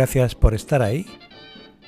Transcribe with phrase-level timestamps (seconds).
[0.00, 1.04] Gracias por estar ahí.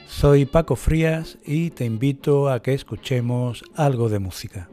[0.07, 4.69] Soy Paco Frías y te invito a que escuchemos algo de música.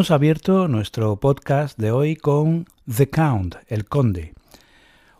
[0.00, 4.32] Hemos abierto nuestro podcast de hoy con The Count, el Conde,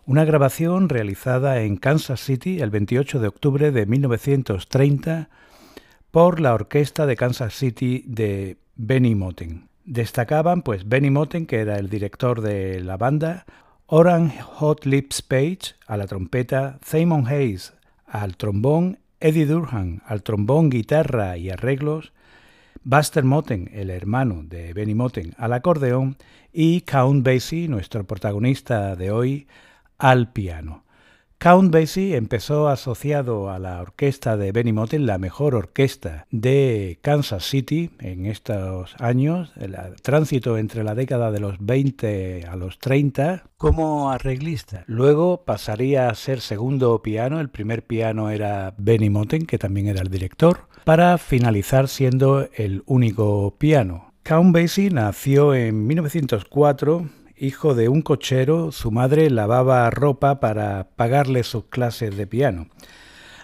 [0.07, 5.29] una grabación realizada en Kansas City el 28 de octubre de 1930
[6.09, 9.69] por la orquesta de Kansas City de Benny Moten.
[9.85, 13.45] Destacaban pues Benny Moten, que era el director de la banda,
[13.85, 17.75] Oran Hot Lips Page a la trompeta, Simon Hayes
[18.07, 22.13] al trombón, Eddie Durham al trombón, guitarra y arreglos,
[22.83, 26.17] Buster Moten, el hermano de Benny Moten, al acordeón
[26.51, 29.47] y Count Basie, nuestro protagonista de hoy,
[29.99, 30.83] al piano.
[31.41, 37.45] Count Basie empezó asociado a la orquesta de Benny Moten, la mejor orquesta de Kansas
[37.45, 43.45] City en estos años, el tránsito entre la década de los 20 a los 30,
[43.57, 44.83] como arreglista.
[44.85, 50.01] Luego pasaría a ser segundo piano, el primer piano era Benny Moten, que también era
[50.01, 54.13] el director para finalizar siendo el único piano.
[54.21, 57.09] Count Basie nació en 1904,
[57.41, 62.67] hijo de un cochero, su madre lavaba ropa para pagarle sus clases de piano.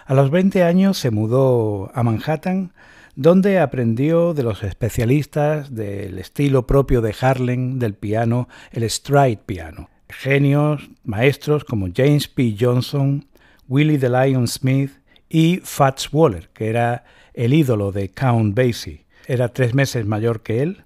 [0.06, 2.72] A los 20 años se mudó a Manhattan,
[3.16, 9.90] donde aprendió de los especialistas del estilo propio de Harlem del piano, el stride piano.
[10.08, 12.56] Genios, maestros como James P.
[12.58, 13.26] Johnson,
[13.66, 14.92] Willie the Lion Smith
[15.28, 17.04] y Fats Waller, que era
[17.34, 19.06] el ídolo de Count Basie.
[19.26, 20.84] Era tres meses mayor que él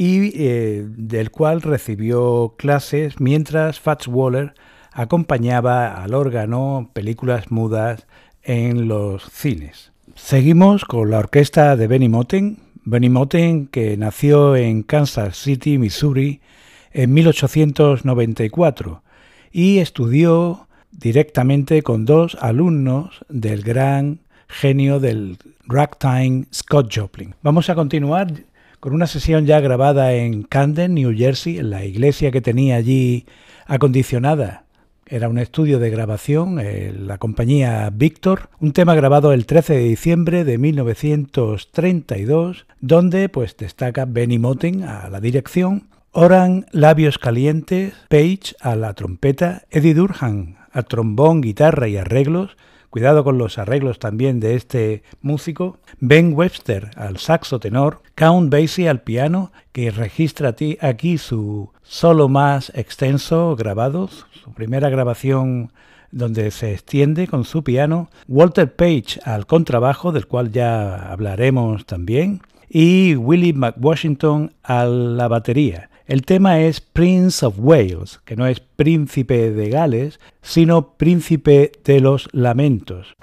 [0.00, 4.54] y eh, del cual recibió clases mientras Fats Waller
[4.92, 8.06] acompañaba al órgano películas mudas
[8.42, 9.92] en los cines.
[10.14, 16.40] Seguimos con la orquesta de Benny Moten, Benny Moten que nació en Kansas City, Missouri,
[16.92, 19.02] en 1894
[19.52, 25.36] y estudió directamente con dos alumnos del gran genio del
[25.66, 27.34] ragtime Scott Joplin.
[27.42, 28.32] Vamos a continuar
[28.80, 33.26] con una sesión ya grabada en Camden, New Jersey, en la iglesia que tenía allí
[33.66, 34.64] acondicionada.
[35.06, 39.84] Era un estudio de grabación, eh, la compañía Victor, un tema grabado el 13 de
[39.84, 48.54] diciembre de 1932, donde pues destaca Benny Moten a la dirección, Oran Labios Calientes, Page
[48.60, 52.56] a la trompeta, Eddie Durham a trombón, guitarra y arreglos,
[52.90, 58.88] cuidado con los arreglos también de este músico, Ben Webster al saxo tenor, Count Basie
[58.88, 65.72] al piano, que registra aquí su solo más extenso grabado, su primera grabación
[66.10, 72.42] donde se extiende con su piano, Walter Page al contrabajo, del cual ya hablaremos también,
[72.68, 75.89] y Willie McWashington a la batería.
[76.10, 82.00] El tema es Prince of Wales, que no es príncipe de Gales, sino príncipe de
[82.00, 83.14] los lamentos.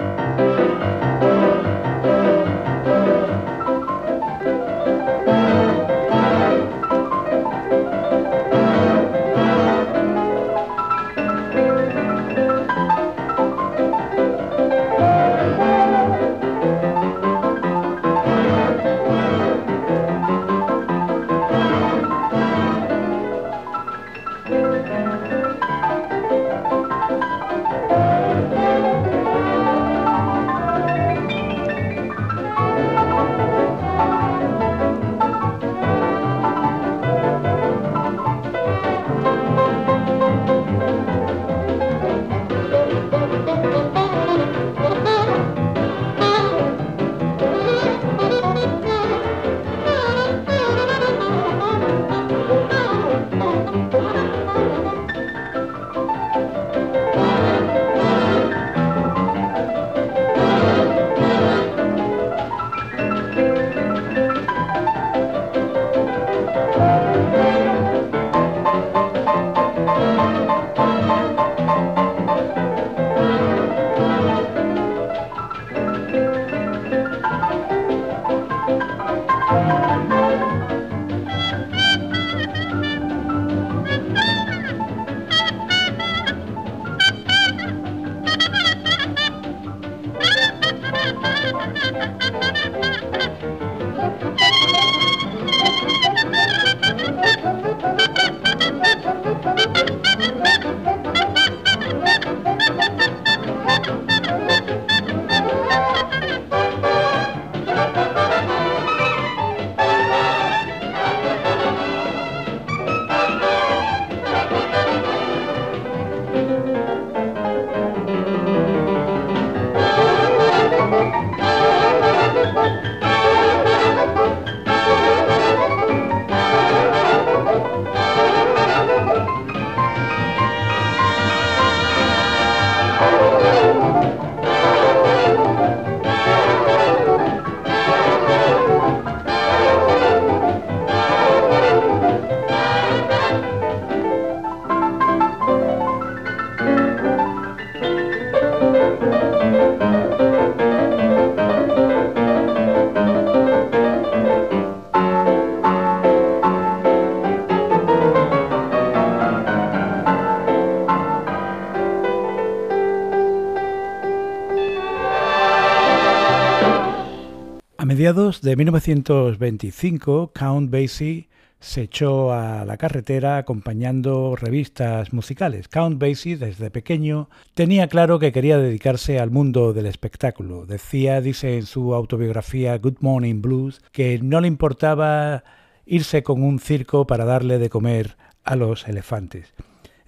[168.07, 171.27] Mediados de 1925, Count Basie
[171.59, 175.67] se echó a la carretera acompañando revistas musicales.
[175.67, 180.65] Count Basie, desde pequeño, tenía claro que quería dedicarse al mundo del espectáculo.
[180.65, 185.43] Decía, dice en su autobiografía Good Morning Blues, que no le importaba
[185.85, 189.53] irse con un circo para darle de comer a los elefantes.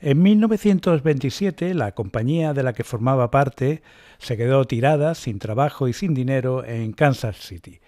[0.02, 3.82] En 1927, la compañía de la que formaba parte
[4.18, 7.82] se quedó tirada, sin trabajo y sin dinero, en Kansas City.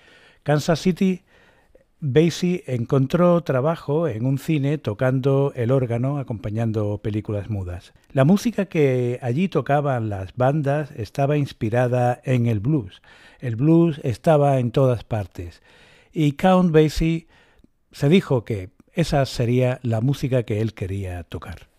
[0.44, 1.24] Kansas City,
[2.02, 7.94] Basie encontró trabajo en un cine tocando el órgano acompañando películas mudas.
[8.12, 13.02] La música que allí tocaban las bandas estaba inspirada en el blues.
[13.40, 15.62] El blues estaba en todas partes.
[16.12, 17.28] Y Count Basie
[17.92, 21.71] se dijo que esa sería la música que él quería tocar.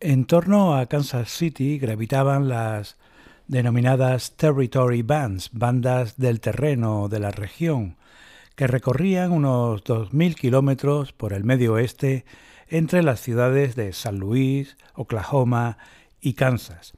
[0.00, 2.96] En torno a Kansas City gravitaban las
[3.48, 7.96] denominadas Territory Bands, bandas del terreno de la región,
[8.54, 12.24] que recorrían unos 2.000 kilómetros por el medio oeste
[12.68, 15.78] entre las ciudades de San Luis, Oklahoma
[16.20, 16.92] y Kansas.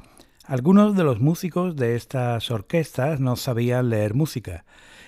[0.45, 4.67] Algunos de los músicos de estas orquestas no sabían leer música,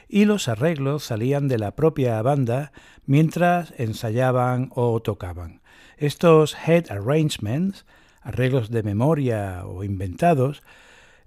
[0.09, 2.73] y los arreglos salían de la propia banda
[3.05, 5.62] mientras ensayaban o tocaban.
[6.02, 7.87] Estos head arrangements,
[8.23, 10.64] arreglos de memoria o inventados,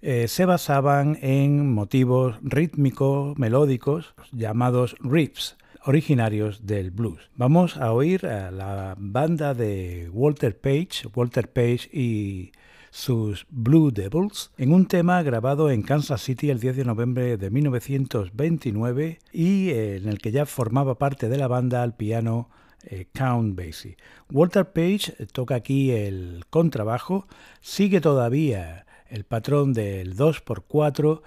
[0.01, 5.55] eh, se basaban en motivos rítmicos, melódicos, llamados riffs,
[5.85, 7.29] originarios del blues.
[7.37, 12.51] Vamos a oír a la banda de Walter Page, Walter Page y
[12.91, 17.49] sus Blue Devils, en un tema grabado en Kansas City el 10 de noviembre de
[17.49, 22.49] 1929 y eh, en el que ya formaba parte de la banda al piano
[22.85, 23.97] eh, Count Basie.
[24.31, 27.27] Walter Page eh, toca aquí el contrabajo,
[27.61, 31.21] sigue todavía el patrón del 2x4,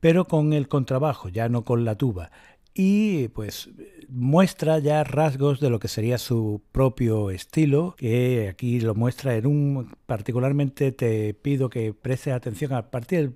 [0.00, 2.30] pero con el contrabajo, ya no con la tuba.
[2.74, 3.70] Y pues
[4.08, 9.46] muestra ya rasgos de lo que sería su propio estilo, que aquí lo muestra en
[9.46, 13.34] un particularmente te pido que prestes atención a partir del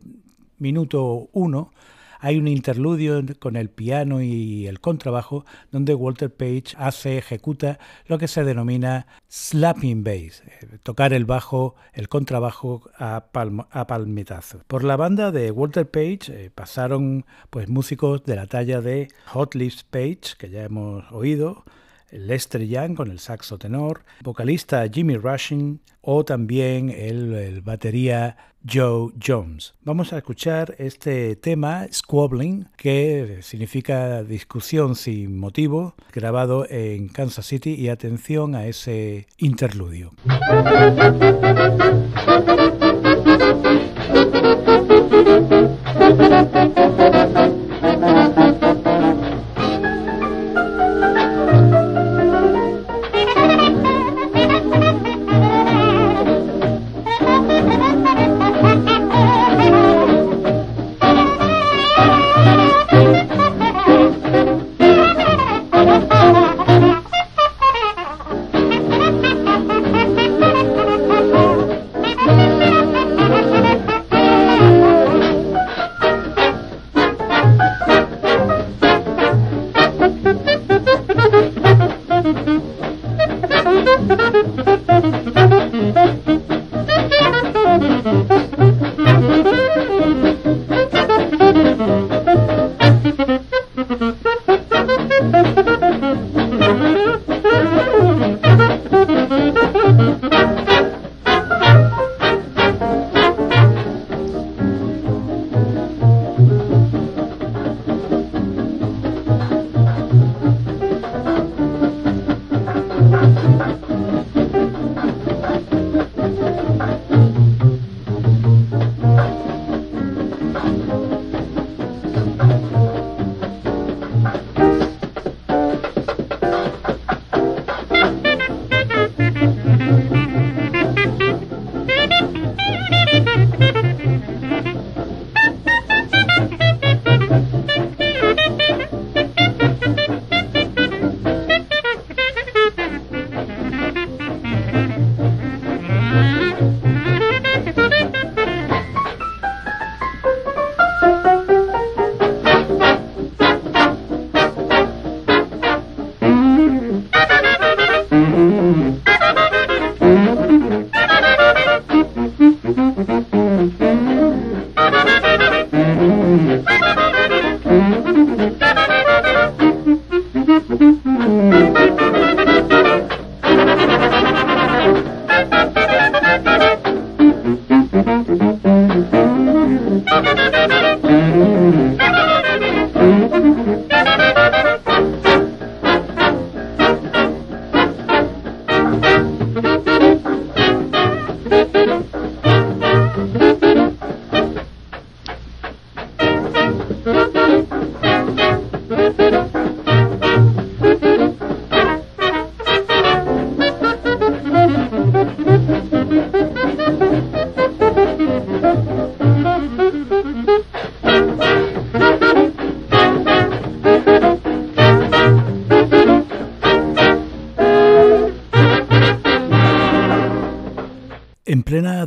[0.59, 1.73] minuto 1
[2.19, 8.19] hay un interludio con el piano y el contrabajo donde Walter Page hace, ejecuta lo
[8.19, 13.25] que se denomina slapping bass, eh, tocar el bajo, el contrabajo a,
[13.71, 14.63] a palmetazo.
[14.67, 19.55] Por la banda de Walter Page eh, pasaron pues músicos de la talla de Hot
[19.55, 21.65] Lips Page, que ya hemos oído,
[22.11, 28.37] Lester Young con el saxo tenor, vocalista Jimmy Rushing o también el, batería
[28.67, 29.75] Joe Jones.
[29.83, 37.75] Vamos a escuchar este tema, Squabbling, que significa discusión sin motivo, grabado en Kansas City
[37.75, 40.13] y atención a ese interludio.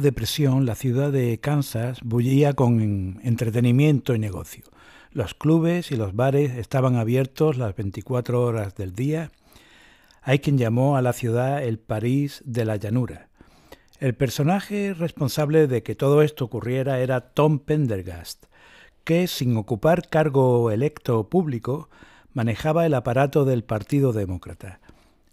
[0.01, 4.65] Depresión, la ciudad de Kansas bullía con entretenimiento y negocio.
[5.11, 9.31] Los clubes y los bares estaban abiertos las 24 horas del día.
[10.21, 13.29] Hay quien llamó a la ciudad el París de la llanura.
[13.99, 18.45] El personaje responsable de que todo esto ocurriera era Tom Pendergast,
[19.03, 21.89] que sin ocupar cargo electo público
[22.33, 24.79] manejaba el aparato del Partido Demócrata.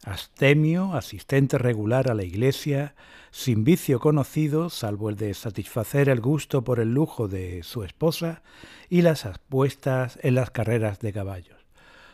[0.04, 2.94] Astemio, asistente regular a la iglesia,
[3.38, 8.42] sin vicio conocido, salvo el de satisfacer el gusto por el lujo de su esposa
[8.90, 11.56] y las apuestas en las carreras de caballos.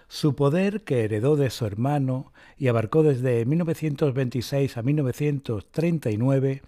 [0.07, 6.61] Su poder, que heredó de su hermano y abarcó desde 1926 a 1939,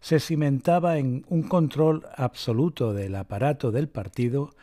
[0.00, 4.54] se cimentaba en un control absoluto del aparato del partido,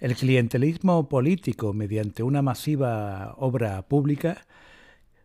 [0.00, 4.46] el clientelismo político mediante una masiva obra pública,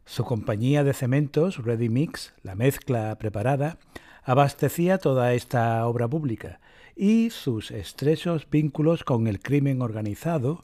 [0.06, 3.78] su compañía de cementos, Ready Mix, la mezcla preparada,
[4.24, 6.60] abastecía toda esta obra pública
[6.96, 10.64] y sus estrechos vínculos con el crimen organizado,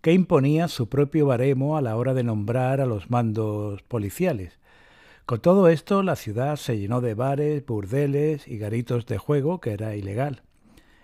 [0.00, 4.58] que imponía su propio baremo a la hora de nombrar a los mandos policiales.
[5.26, 9.72] Con todo esto, la ciudad se llenó de bares, burdeles y garitos de juego, que
[9.72, 10.42] era ilegal.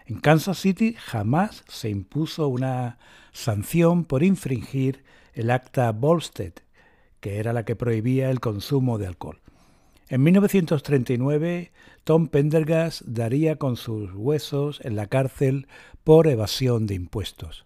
[0.07, 2.99] En Kansas City jamás se impuso una
[3.33, 5.03] sanción por infringir
[5.35, 6.53] el acta Volstead,
[7.23, 9.39] que era la que prohibía el consumo de alcohol.
[10.09, 11.71] En 1939,
[12.03, 15.69] Tom Pendergast daría con sus huesos en la cárcel
[16.03, 17.65] por evasión de impuestos.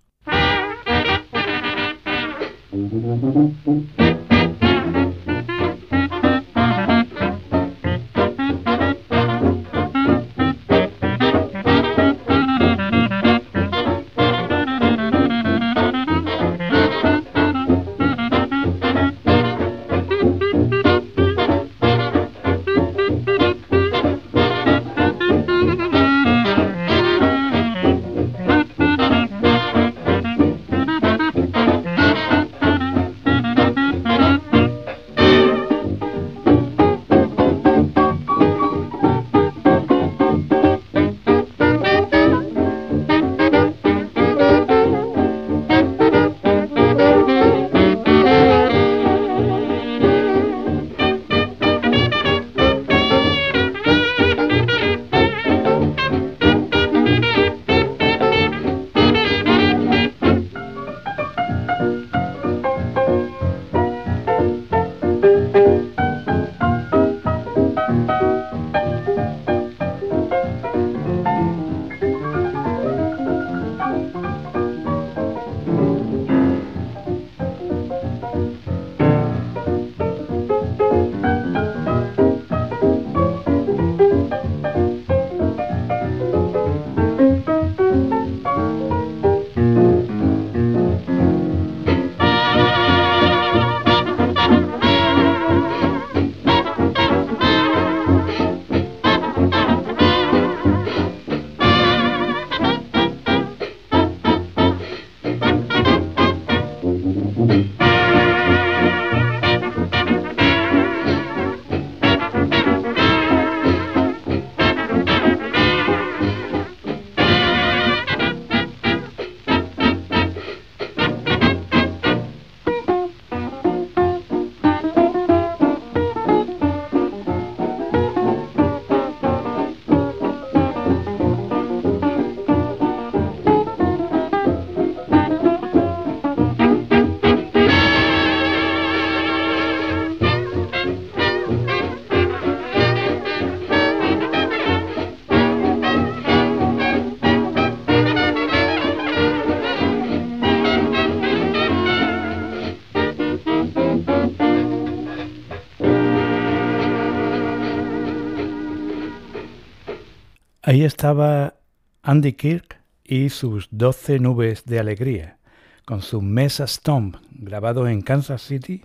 [160.77, 161.55] Ahí estaba
[162.03, 165.39] Andy Kirk y sus Doce nubes de alegría,
[165.87, 168.85] con su Mesa Stomp, grabado en Kansas City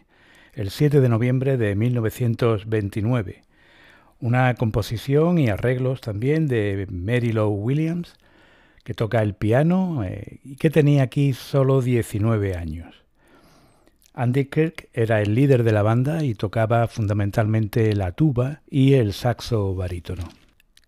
[0.54, 3.42] el 7 de noviembre de 1929.
[4.22, 8.16] Una composición y arreglos también de Mary Lou Williams,
[8.86, 13.04] que toca el piano eh, y que tenía aquí solo 19 años.
[14.14, 19.12] Andy Kirk era el líder de la banda y tocaba fundamentalmente la tuba y el
[19.12, 20.24] saxo barítono.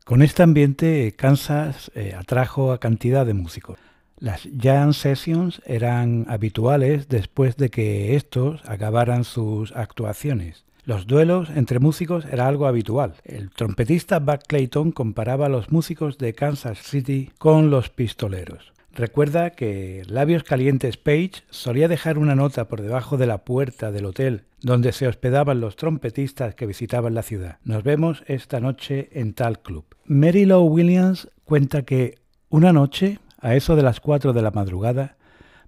[0.05, 3.79] Con este ambiente, Kansas eh, atrajo a cantidad de músicos.
[4.19, 10.65] Las jam sessions eran habituales después de que estos acabaran sus actuaciones.
[10.83, 13.13] Los duelos entre músicos era algo habitual.
[13.23, 18.73] El trompetista Buck Clayton comparaba a los músicos de Kansas City con los pistoleros.
[18.93, 24.05] Recuerda que Labios Calientes Page solía dejar una nota por debajo de la puerta del
[24.05, 27.57] hotel donde se hospedaban los trompetistas que visitaban la ciudad.
[27.63, 29.85] Nos vemos esta noche en tal club.
[30.05, 32.15] Mary Lou Williams cuenta que
[32.49, 35.17] una noche, a eso de las 4 de la madrugada,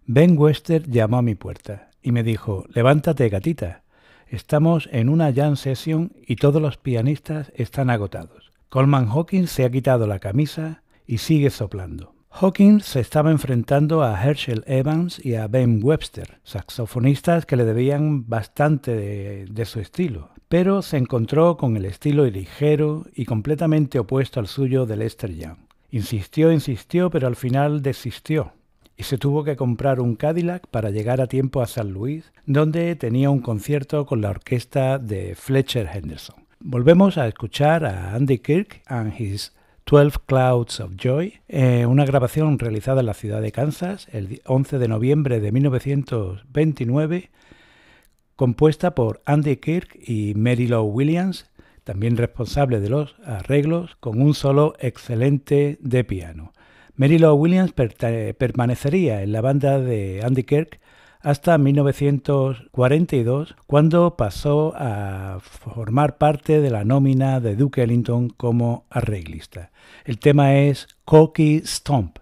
[0.05, 3.84] Ben Wester llamó a mi puerta y me dijo, levántate gatita,
[4.27, 8.53] estamos en una jam session y todos los pianistas están agotados.
[8.69, 12.14] Coleman Hawkins se ha quitado la camisa y sigue soplando.
[12.38, 18.28] Hawkins se estaba enfrentando a Herschel Evans y a Ben Webster, saxofonistas que le debían
[18.28, 24.48] bastante de, su estilo, pero se encontró con el estilo ligero y completamente opuesto al
[24.48, 25.60] suyo de Lester Young.
[25.91, 28.52] Insistió, insistió, pero al final desistió
[28.98, 32.98] y se tuvo que comprar un Cadillac para llegar a tiempo a San Luis, donde
[32.98, 36.36] tenía un concierto con la orquesta de Fletcher Henderson.
[36.60, 39.54] Volvemos a escuchar a Andy Kirk and his
[39.86, 44.80] 12 Clouds of Joy, eh, una grabación realizada en la ciudad de Kansas el 11
[44.80, 47.30] de noviembre de 1929,
[48.36, 51.52] compuesta por Andy Kirk y Mary Lou Williams,
[51.84, 56.52] también responsable de los arreglos, con un solo excelente de piano.
[56.95, 60.80] Mary Lou Williams permanecería en la banda de Andy Kirk
[61.25, 69.71] hasta 1942, cuando pasó a formar parte de la nómina de Duke Ellington como arreglista.
[70.03, 72.19] El tema es Cocky Stomp.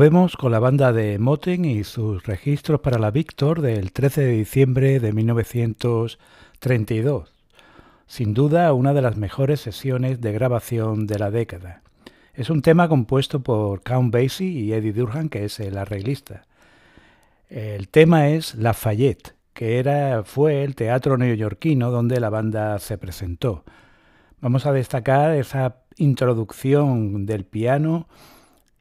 [0.00, 4.32] Volvemos con la banda de Moten y sus registros para la Victor del 13 de
[4.32, 7.34] diciembre de 1932.
[8.06, 11.82] Sin duda una de las mejores sesiones de grabación de la década.
[12.32, 16.46] Es un tema compuesto por Count Basie y Eddie Durham, que es el arreglista.
[17.50, 23.64] El tema es Lafayette, que era, fue el teatro neoyorquino donde la banda se presentó.
[24.40, 28.08] Vamos a destacar esa introducción del piano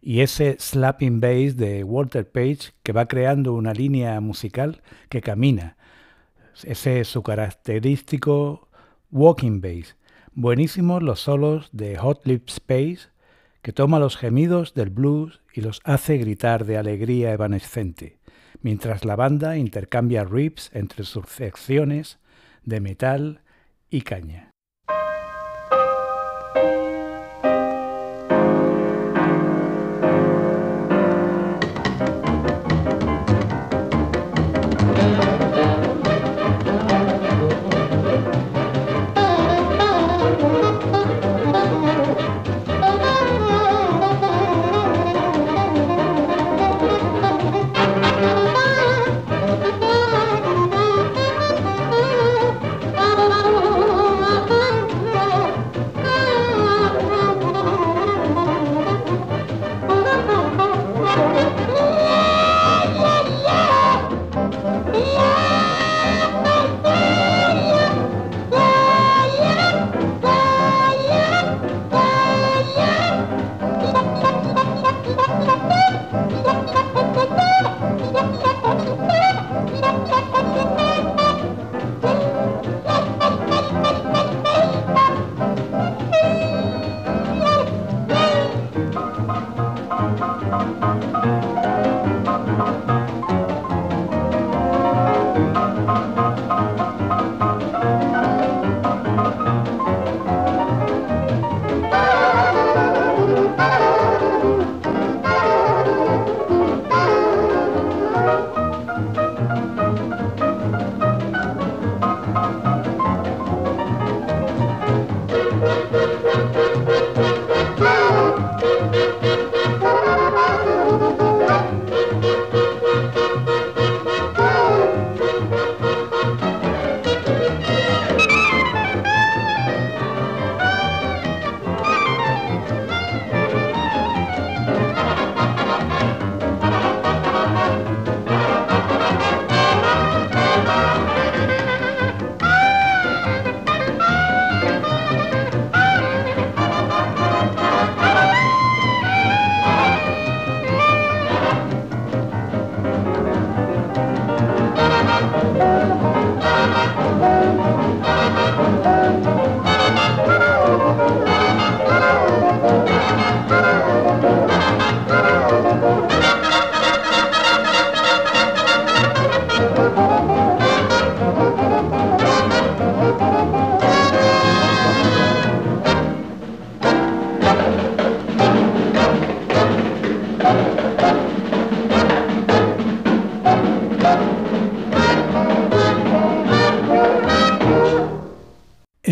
[0.01, 5.77] y ese slapping bass de Walter Page que va creando una línea musical que camina.
[6.63, 8.67] Ese es su característico
[9.11, 9.95] walking bass.
[10.33, 13.09] Buenísimos los solos de Hot Lip Space
[13.61, 18.19] que toma los gemidos del blues y los hace gritar de alegría evanescente,
[18.61, 22.19] mientras la banda intercambia riffs entre sus secciones
[22.63, 23.41] de metal
[23.89, 24.48] y caña.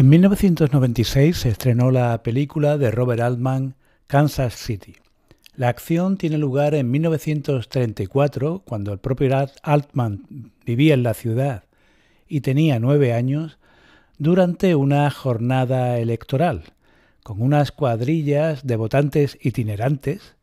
[0.07, 3.75] En 1996 se estrenó la película de Robert Altman,
[4.07, 4.95] Kansas City.
[5.57, 11.65] La acción tiene lugar en 1934, cuando el propio Altman vivía en la ciudad
[12.25, 13.57] y tenía nueve años,
[14.17, 16.63] durante una jornada electoral,
[17.21, 20.35] con unas cuadrillas de votantes itinerantes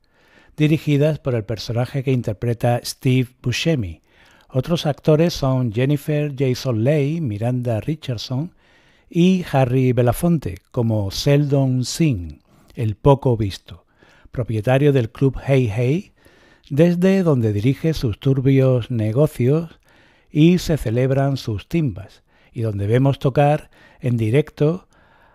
[0.58, 4.02] dirigidas por el personaje que interpreta Steve Buscemi.
[4.50, 8.52] Otros actores son Jennifer Jason Leigh, Miranda Richardson
[9.16, 12.40] y Harry Belafonte como Seldon Singh,
[12.74, 13.86] el poco visto,
[14.32, 16.12] propietario del club Hey Hey,
[16.68, 19.78] desde donde dirige sus turbios negocios
[20.32, 24.88] y se celebran sus timbas, y donde vemos tocar en directo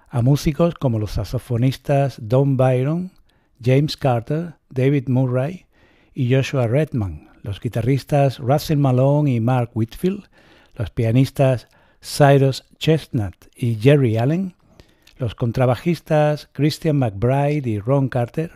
[0.09, 3.11] a músicos como los saxofonistas Don Byron,
[3.63, 5.67] James Carter, David Murray
[6.13, 10.25] y Joshua Redman, los guitarristas Russell Malone y Mark Whitfield,
[10.75, 11.69] los pianistas
[12.01, 14.55] Cyrus Chestnut y Jerry Allen,
[15.17, 18.51] los contrabajistas Christian McBride y Ron Carter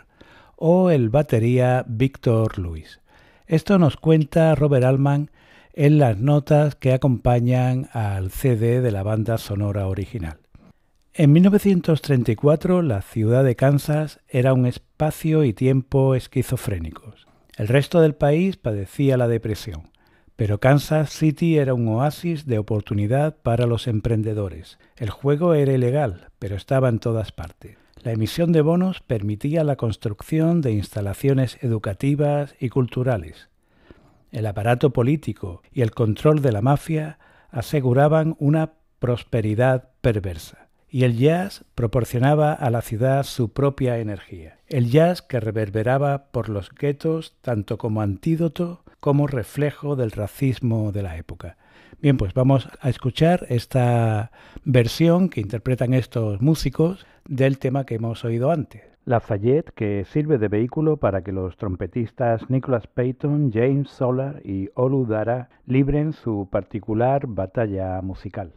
[0.55, 3.01] o el batería Victor Lewis.
[3.47, 5.29] Esto nos cuenta Robert Altman
[5.73, 10.37] en las notas que acompañan al CD de la banda sonora original.
[11.13, 17.27] En 1934 la ciudad de Kansas era un espacio y tiempo esquizofrénicos.
[17.57, 19.92] El resto del país padecía la depresión.
[20.43, 24.77] Pero Kansas City era un oasis de oportunidad para los emprendedores.
[24.97, 27.77] El juego era ilegal, pero estaba en todas partes.
[28.01, 33.47] La emisión de bonos permitía la construcción de instalaciones educativas y culturales.
[34.33, 40.67] El aparato político y el control de la mafia aseguraban una prosperidad perversa.
[40.89, 44.57] Y el jazz proporcionaba a la ciudad su propia energía.
[44.67, 51.03] El jazz que reverberaba por los guetos tanto como antídoto como reflejo del racismo de
[51.03, 51.57] la época.
[52.01, 54.31] Bien, pues vamos a escuchar esta
[54.63, 58.81] versión que interpretan estos músicos del tema que hemos oído antes.
[59.03, 64.69] La Fayette, que sirve de vehículo para que los trompetistas Nicholas Payton, James Solar y
[64.73, 68.53] Olu Dara libren su particular batalla musical.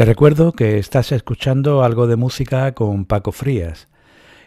[0.00, 3.88] Te recuerdo que estás escuchando algo de música con Paco Frías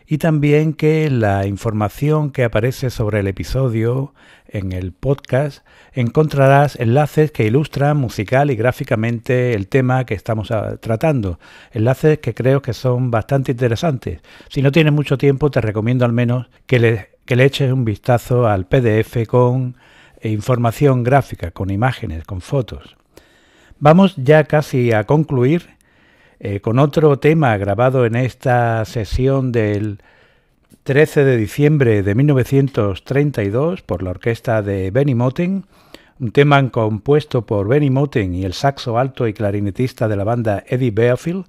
[0.07, 4.15] y también que la información que aparece sobre el episodio
[4.47, 5.63] en el podcast
[5.93, 11.37] encontrarás enlaces que ilustran musical y gráficamente el tema que estamos ah, tratando,
[11.71, 14.21] enlaces que creo que son bastante interesantes.
[14.49, 17.85] Si no tienes mucho tiempo te recomiendo al menos que le, que le eches un
[17.85, 19.77] vistazo al PDF con
[20.23, 22.97] información gráfica, con imágenes, con fotos.
[23.79, 25.69] Vamos ya casi a concluir
[26.39, 29.99] eh, con otro tema grabado en esta sesión del
[30.83, 35.65] 13 de diciembre de 1932 por la orquesta de Benny Moten,
[36.19, 40.63] un tema compuesto por Benny Moten y el saxo alto y clarinetista de la banda
[40.67, 41.45] Eddie Bearfield,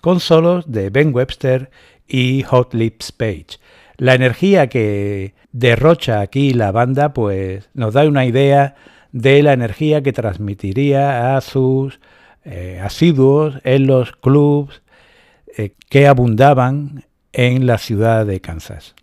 [0.00, 1.70] con solos de Ben Webster
[2.08, 3.58] y Hot Lips Page.
[3.96, 8.76] La energía que derrocha aquí la banda pues nos da una idea
[9.12, 12.00] de la energía que transmitiría a sus
[12.44, 14.82] eh, asiduos en los clubs
[15.56, 18.94] eh, que abundaban en la ciudad de Kansas.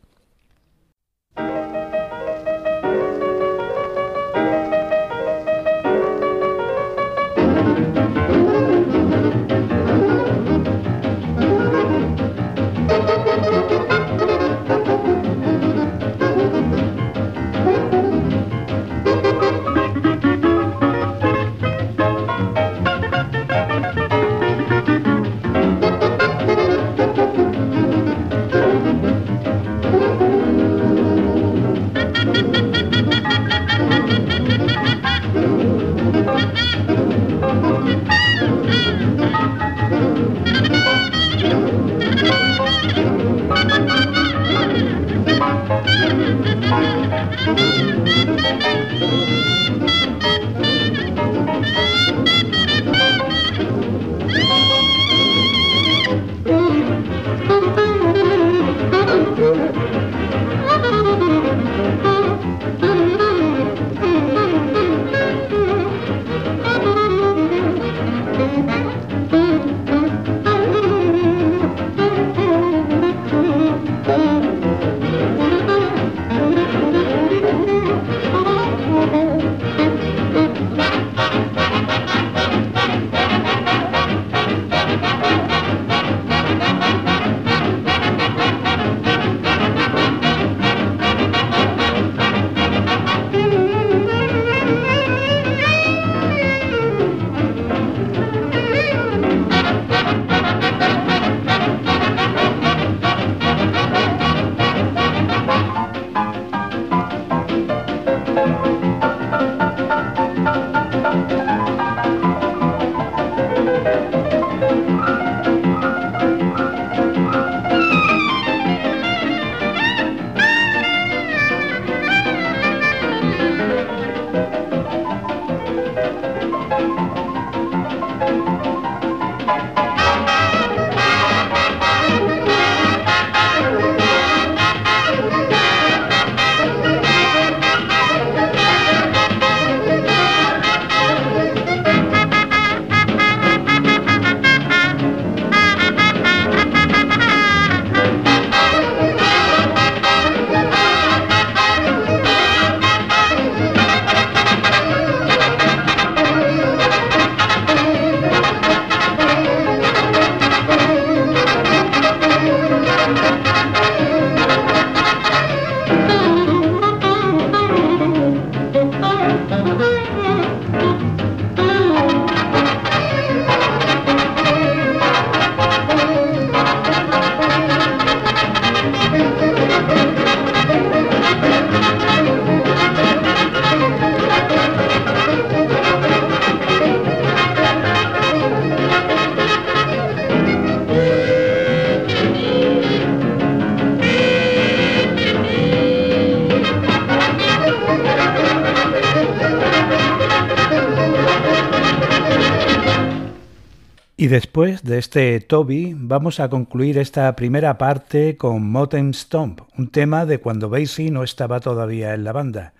[204.28, 209.88] Y después de este Toby, vamos a concluir esta primera parte con Moten Stomp, un
[209.88, 212.74] tema de cuando Basie no estaba todavía en la banda.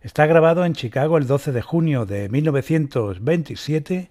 [0.00, 4.08] Está grabado en Chicago el 12 de junio de 1927,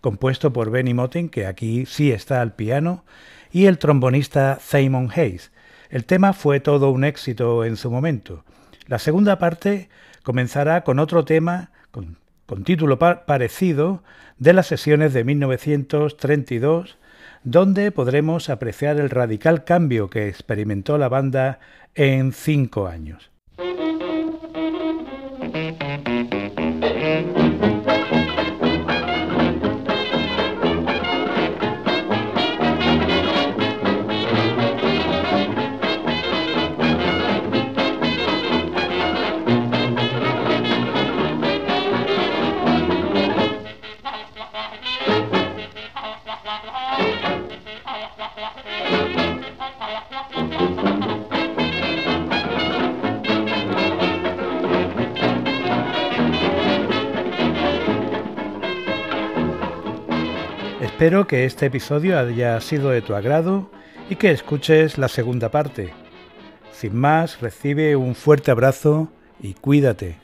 [0.00, 3.04] compuesto por Benny Moten, que aquí sí está al piano,
[3.52, 5.50] y el trombonista Simon Hayes.
[5.90, 8.46] El tema fue todo un éxito en su momento.
[8.86, 9.90] La segunda parte
[10.22, 12.16] comenzará con otro tema, con
[12.50, 14.02] con título parecido,
[14.38, 16.98] de las sesiones de 1932,
[17.44, 21.60] donde podremos apreciar el radical cambio que experimentó la banda
[21.94, 23.29] en cinco años.
[61.00, 63.70] Espero que este episodio haya sido de tu agrado
[64.10, 65.94] y que escuches la segunda parte.
[66.72, 69.08] Sin más, recibe un fuerte abrazo
[69.40, 70.18] y cuídate.